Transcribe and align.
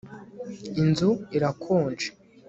Inzu 0.81 1.09
irakonje 1.35 2.07